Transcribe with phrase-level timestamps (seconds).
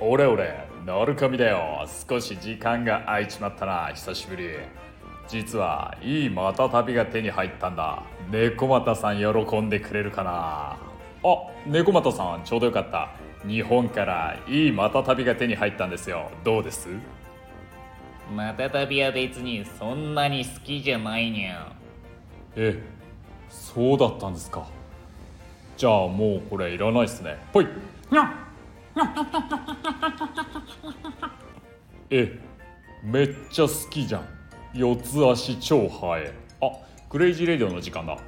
[0.00, 1.86] 俺俺ノルコミだよ。
[2.08, 3.92] 少し時間が空いちまったな。
[3.94, 4.48] 久しぶり。
[5.28, 8.02] 実はいいまた旅が手に入ったんだ。
[8.32, 10.30] 猫又さん喜んでくれるかな。
[10.32, 10.76] あ
[11.64, 13.10] 猫又さんちょうどよかった。
[13.46, 16.32] 日本からいいまた旅が手に入ったんですよ。
[16.42, 16.88] どうです？
[18.34, 21.72] また旅は別にそんなに好きじゃないにゃ。
[22.56, 22.82] え
[23.54, 24.66] そうだったんですか。
[25.76, 27.36] じゃあもうこれいらないっすね。
[27.52, 27.66] ほい。
[32.10, 32.38] え
[33.02, 34.28] めっちゃ好きじゃん。
[34.74, 36.32] 四つ足超ハエ。
[36.60, 36.70] あ
[37.08, 38.18] クレイジーレディオの時間だ。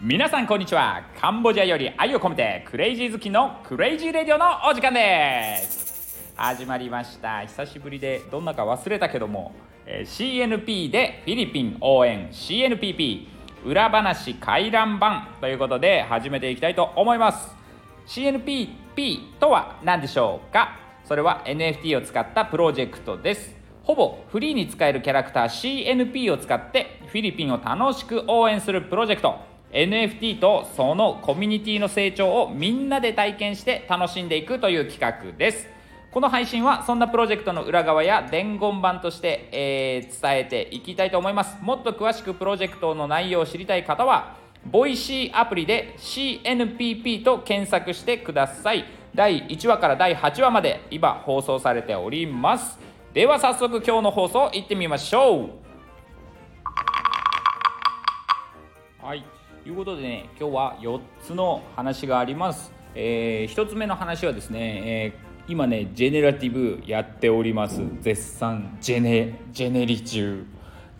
[0.00, 1.02] 皆さんこんにちは。
[1.18, 6.32] カンボジアより愛を込めてクレイジー好きのクレイジーレディオのお時間です。
[6.36, 7.42] 始まりました。
[7.42, 9.52] 久しぶりでどんなか忘れたけども、
[9.86, 12.28] えー CNP でフィリピン応援。
[12.30, 17.54] CNPP 裏話回覧版ということで始めていきたいと思います。
[18.06, 20.78] CNPP とは何でしょうか？
[21.04, 23.56] それは NFT を使ったプロジェクトです。
[23.82, 29.36] ほぼフリーに使えるキャラクター CNP を使ってフィリピンを楽しく応援するプロジェクト。
[29.72, 35.68] NFT とそのコミュニティの成長をみんなで体験して楽しんでいくという企画です。
[36.10, 41.58] この配信はそんなプロジェクトの裏側や伝言版として、えー伝えていきたいと思います。
[41.60, 48.86] もっと詳しくプロジェクトの内容を知りたい方はボイシーアプリで CNPP と検索してください。
[49.14, 52.78] 第1話から第8話まで今放送されております。
[53.12, 55.50] では早速今日の放送いってみましょう。
[59.04, 59.24] はい、
[59.62, 62.72] ということでね、今日は4つの話があります。
[62.94, 67.80] え1つ目の話はですね、えー今ね、 generative やっております。
[68.02, 68.76] 絶賛。
[68.82, 70.44] ジェネ、ジェネリ中。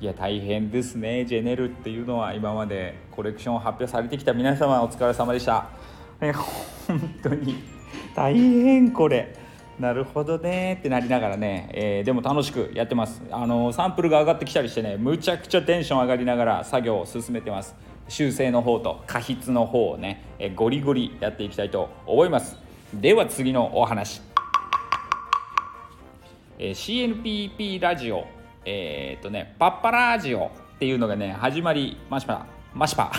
[0.00, 4.32] いや、大変ですね、ジェネルっていうのは今までコレクションを発表されてきた。
[4.32, 5.68] 皆様お疲れ様でした。
[6.22, 7.56] え本当に。
[8.16, 9.36] 大変これ。
[9.78, 10.76] なるほどね。
[10.80, 13.20] ってなりながらね、えーでも楽しくやってます。
[13.30, 17.76] あのサンプルが上がってきたりしてねむちゃくちゃテンション上がりながら作業を進めてます。
[18.08, 22.68] 修正の方と過筆の方をね、えゴリゴリやっていきたいと思います。
[22.94, 24.22] では次のお話、
[26.58, 28.26] えー CNPP ラジオ
[28.64, 32.46] えーっとねパッパラジオっていうのがね始まりました。
[32.74, 33.12] マシパ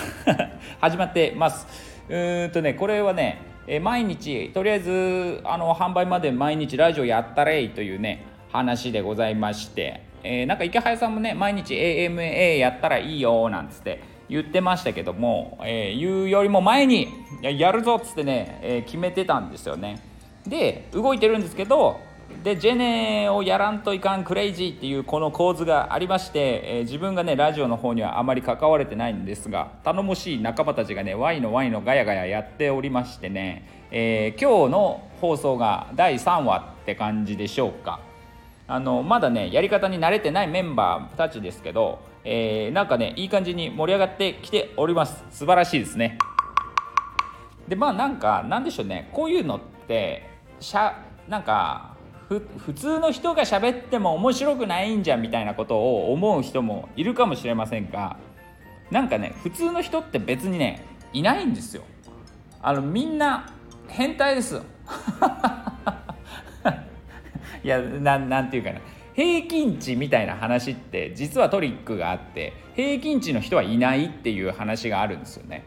[0.79, 1.67] 始まってます。
[2.09, 17.07] うんとねこれはねえー毎日とりあえずあの販売まで毎日ラジオやったれいというね話でございまして、えーなんか池早さんもね毎日 AMA やったらいいよなんつって言ってましたけども、えー言うよりも前に
[17.41, 20.01] ややるぞっつってね、えー決めてたんですよね。
[20.47, 21.99] で動いてるんですけど
[22.43, 37.99] でジェネをやらんといかんクレイジーっていうこの構図がありまして、えー自分がねラジオの方にはあまり関われてないんですが頼もしい仲間たちがねワイのワイのガヤガヤやっておりましてね、えー今日の放送が第3話って感じでしょうか。
[38.67, 45.25] あのまだねやり方に慣れてないメンバーたちですけど、えーなんかねいい感じに盛り上がってきております。
[45.29, 46.17] 素晴らしいですね。
[47.67, 49.09] でまあなんかなんでしょうね。
[49.11, 50.29] こういうのって
[50.61, 51.95] しゃなんか
[52.29, 58.17] 普通の人が喋っても面白くないんじゃんみたいなことを思う人もいるかもしれませんが
[58.91, 61.81] なんかね普通の人って別にねいないんですよ。
[62.61, 63.51] あのみんな
[63.87, 64.63] 変態ですよ。
[67.63, 68.79] いやなんなんていうかな。
[69.15, 75.65] 平均値みたいな話って実はトリックがあって平均値の人はいないっていう話があるんですよね。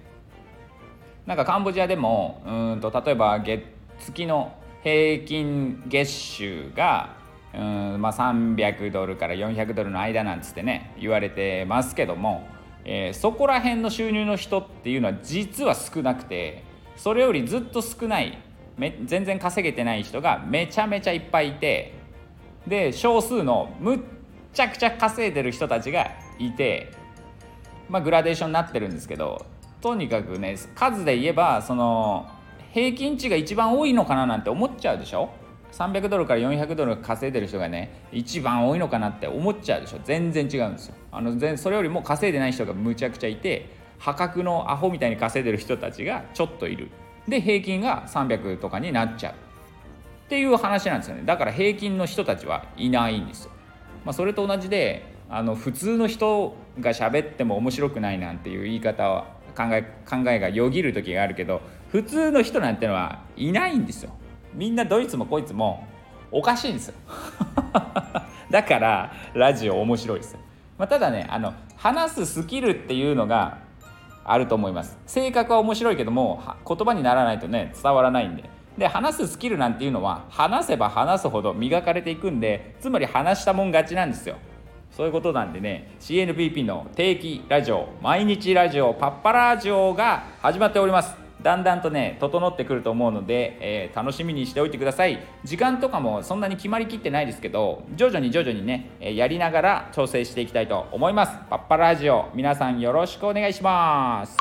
[1.26, 3.64] なんかカンボジアでもうんと例えば月
[3.98, 7.16] 月の平均月収が
[7.54, 12.48] うん、まあ、300ドルから400ドルの間なんつってね言われてますけども、
[12.84, 16.64] えーそこら辺の収入の人っていうのは実は少なくて
[16.96, 18.38] それよりずっと少ない
[18.76, 21.92] め全然稼げてない人がめちゃめちゃいっぱいいて
[22.66, 24.00] で少数のむっ
[24.54, 26.92] ちゃくちゃ稼いでる人たちがいて
[27.88, 29.44] まあ、グラデーションになってるんですけど
[29.82, 32.26] とにかくね数で言えばその
[32.72, 35.30] 平均値が一番多いのかななんて思っちゃうでしょ
[35.72, 39.98] ？300ドルから400ドル稼いでる人がね一番多いのかなって思っちゃうでしょ。
[40.04, 40.94] 全然違うんですよ。
[41.10, 46.88] あのそれよりも稼いでない人がむちゃくちゃいて破格のアホみたいに稼いでる人たちがちょっといる。
[47.28, 49.34] で平均が300とかになっちゃう。
[49.34, 51.24] っていう話なんですよね。
[51.26, 53.50] だから平均の人たちはいないんですよ、
[54.04, 61.60] まあ、それと同じであの普通の人が喋っても面白くないなんていう言い方は考え考えがよぎる時があるけど
[61.92, 64.12] 普通の人なんてのはいないんですよ。
[64.54, 65.86] みんなどいつもこいつも
[66.30, 66.94] おかしいんですよ。
[68.50, 70.36] だからラジオ面白いです、
[70.78, 73.58] まあ、ただねあの話すスキルっていうのが
[74.24, 74.98] あると思います。
[75.04, 78.48] 性格は面白いけども言葉にならないとね伝わらないんで。
[78.78, 84.36] で話すスキルなんていうのは話せば話すほど磨かれていくんでつまり話したもん勝ちなんですよ。
[84.90, 91.21] そういうことなんでね CNPP の定期ラジオ毎日ラジオパッパラジオが始まっております。
[91.42, 95.22] だんだんとね整ってくると思うので、えー楽しみにしておいてください。
[95.44, 101.36] 時間とかもそんなに決まりきってないですけど徐々に徐々にね、えやりながら調整していきたいと思います。
[101.50, 104.36] パッパラジオ皆さんよろしくお願いします。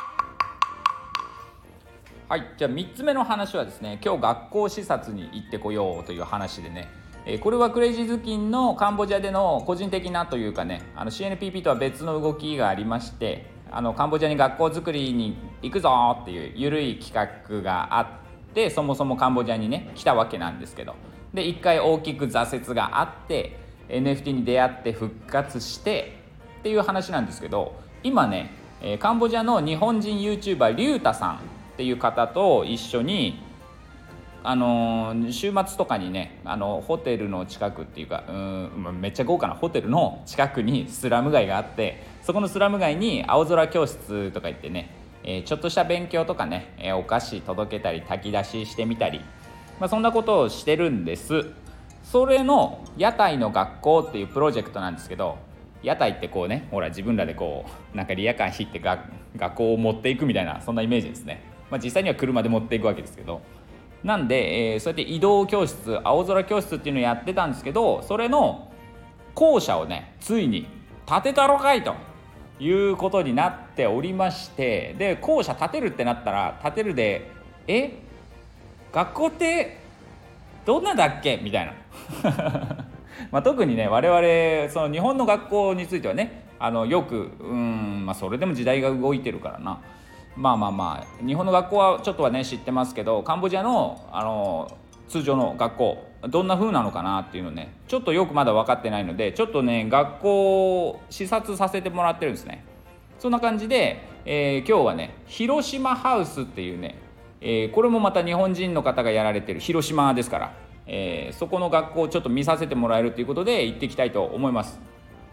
[2.30, 6.90] はい、じゃあ3つ目の話はですね今日学校視察に行ってこようという話でね、
[7.26, 17.16] えこれはクレイジーズキンのカンボジアでの個人的なというかねあの CNPP とは別の動きがありましてあのカンボジアに学校づくりに行くぞっていう緩い企
[17.50, 18.08] 画があっ
[18.54, 20.96] てそもそもカンボジアにね来たわけなんですけど。
[21.34, 23.58] で一回大きく挫折があって
[23.88, 26.18] NFT に出会って復活して
[26.60, 28.52] っていう話なんですけど今ね、
[29.00, 31.40] カンボジアの日本人 YouTuber リュウタさんっ
[31.78, 33.42] ていう方と一緒に
[34.44, 44.90] あの週末とかにねあのホテルの近くっていうかうんめっちゃ豪華なホテルの近くに スラム街があってそこのスラム街に青空教室とか行ってね、
[45.24, 49.22] えーちょっとした勉強とかね、えーお菓子届けたり炊き出ししてみたり、
[49.80, 51.46] まあ、そんなことをしてるんです。
[52.04, 55.38] それの屋台の学校っていうプロジェクトなんですけど
[55.84, 63.42] 屋台ってこうねほら自分らでこうなんかリヤカー引いて学校を持っていくみたいなそんなイメージですね、まあ、実際には車で持っていくわけですけど
[64.04, 68.72] なんで、えーそうやって移動教室青空教室っていうのをやってたんですけどそれの
[69.36, 70.68] 校舎をねついに
[71.08, 71.94] 建てたろかいと
[72.60, 77.30] いうことになっておりましてで校舎建てるってなったら建てるで
[77.68, 78.00] え
[78.92, 79.78] 学校って
[80.66, 81.40] どんなだっけ？
[81.42, 81.74] みたいな。
[83.32, 89.80] まあ特にね我々その日本の学校についてはねあのよくうんまあそれでも時代が動いてるからな。
[90.36, 102.64] まあまあまあ日本の学校はちょっとはね知ってますけどカンボジアのあの通常の学校どんな風なのかなっていうのねちょっとよくまだ分かってないのでちょっとね学校を視察させてもらってるんですね。
[103.20, 106.96] そんな感じで、えー今日はね広島ハウスっていうね、
[107.40, 110.54] えーこれもまた日本人の方がやられてる広島ですから、
[110.88, 114.80] えーそこの学校をちょっと見させてもらえるということで行ってきたいと思います。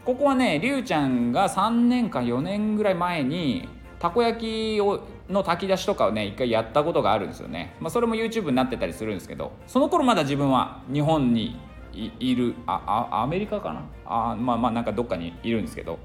[0.04, 3.68] ここはねりゅうちゃんが3年か4年ぐらい前に
[3.98, 11.58] たこ焼きをの炊き出しとかをね一回やったことがあるんですよね、まあ、それも YouTube になってたりするんですけどその頃まだ自分は日本に
[11.92, 13.82] いるああアメリカかな？
[14.06, 15.98] あまあまあなんかどっかにいるんですけど。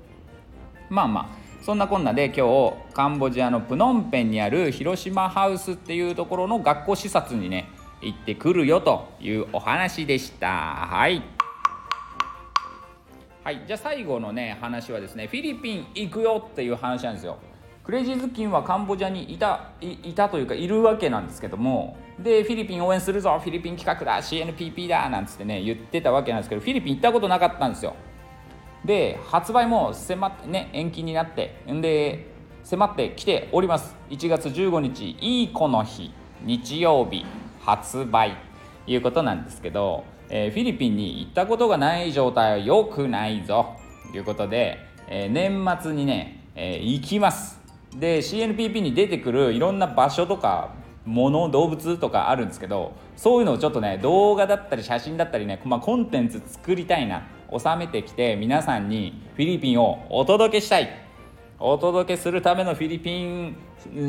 [0.90, 7.70] まあまあそんなこんなで今日カンボジアのプノンペンにある広島ハウスっていうところの学校視察にね
[8.02, 10.48] 行ってくるよというお話でした。
[10.48, 11.22] はい。
[13.44, 17.38] はいじゃあ最後のね話はですねフィリピン行くよっていう話なんですよ。
[17.84, 27.96] クレイジーズキンはカンボジアにいたいたというかいるわけなんですけどもでフィリピン応援するぞフィリピン企画だ CNPP だなんつってね言ってたわけなんですけどフィリピン行ったことなかったんですよ。
[28.86, 32.28] で発売も迫ってね延期になってんで
[32.64, 33.96] 迫ってきております。
[34.10, 37.26] 1月15日いい子の日日曜日
[37.62, 38.38] 発売
[38.88, 43.76] いうことなんですけど、えーフィリピンに行ったことがない状態は良くないぞ
[44.12, 44.78] ということで、
[45.08, 47.63] えー年末にね、えー行きます。
[48.00, 50.74] で CNPP に出てくるいろんな場所とか
[51.06, 61.04] 物動物とかあるんですけどそういうのをちょっとね動画だったり写真だったりね、まあ、コンテンツ作りたいな収めてきて皆さんにフィリピンをお届けしたい。
[61.60, 63.56] お届けするためのフィリピン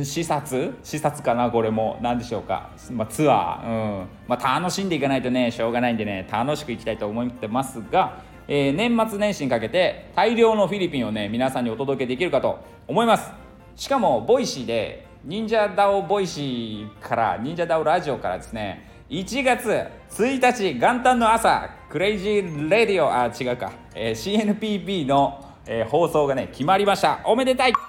[0.03, 0.75] 視察？
[0.83, 1.99] 視察かなこれも。
[2.03, 4.09] 何でしょうか、まあ、ツアー、うん。
[4.27, 13.44] まあ、楽しんでいかないとねしょうがないんでね楽しくいきたいと思ってますが、えー年末年始にかけて大量のフィリピンをね皆さんにお届けできるかと思います。
[13.77, 27.21] しかもボイシーで忍者ダオボイシーから忍者ダオラジオからですね1月1日元旦の朝クレイジーレディオあ違うか、えー CNPP の、えー放送がね決まりました。
[27.25, 27.73] おめでたい。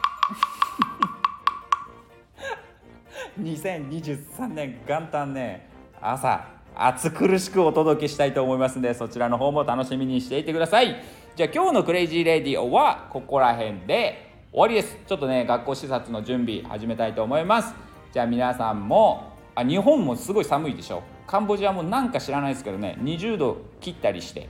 [3.42, 5.68] 2023年元旦ね
[6.02, 10.96] 朝暑苦しくお届けしたいと思いますのでそちらの方も楽しみにしていてください。
[11.36, 14.25] じゃあ今日のクレイジーレディオはここら辺で
[14.56, 14.98] 終わりです。
[15.06, 17.74] ちょっとね学校視察の準備始めたいと思います。
[18.14, 24.48] じゃあ皆さんもあ日本もすごい寒いでしょカンボジアもなんか知らないですけどね20度切ったりして。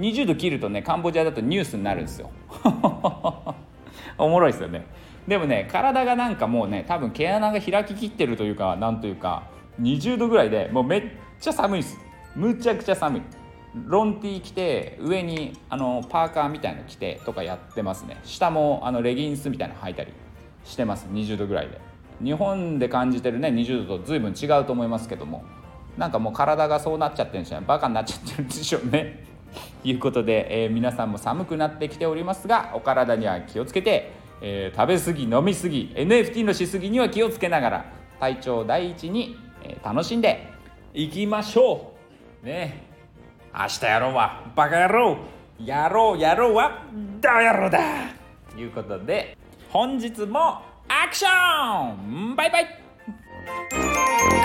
[0.00, 2.30] 20度切るとねカンボジアだとニュースになるんですよ。
[4.18, 4.86] おもろいですよね。
[5.28, 9.44] でもね体がなんかもうね多分毛穴が開ききってるというかなんというか
[9.80, 11.02] 20度ぐらいでもうめっ
[11.38, 11.96] ちゃ寒いです。
[12.34, 13.22] むちゃくちゃ寒い。
[13.74, 18.20] ロンティー着て上にあのパーカーみたいの着てとかやってますね。
[18.24, 20.12] 下もあのレギンスみたいなの履いたり
[20.64, 21.06] してます。
[21.12, 21.80] 20度ぐらいで。
[22.22, 25.44] 日本で感じてるね20度と随分違うと思いますけども。
[25.96, 29.24] なんかもう体がそうなっちゃってるんでしょうねバカになっちゃってるんでしょうね。
[29.84, 37.84] いうことで、えー皆さんも寒くなってきておりますがお体には気をつけて、えー食べ過ぎ飲み過ぎ NFT のしすぎには気をつけながら
[38.18, 40.48] 体調第一に、えー楽しんで
[40.92, 41.92] いきましょ
[42.42, 42.46] う。
[42.46, 42.93] ね。
[43.56, 45.16] 明日やろうはバカ野郎。
[45.60, 46.82] やろうやろうは
[47.20, 47.78] ダ野郎だ。
[48.50, 49.38] ということで
[49.70, 52.34] 本日もアクション。
[52.34, 54.43] バイバイ